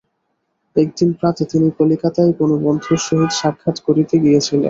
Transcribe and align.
একদিন 0.75 1.09
প্রাতে 1.19 1.43
তিনি 1.51 1.67
কলিকাতায় 1.77 2.33
কোন 2.39 2.51
বন্ধুর 2.63 2.99
সহিত 3.07 3.31
সাক্ষাৎ 3.39 3.77
করিতে 3.87 4.15
গিয়াছিলেন। 4.23 4.59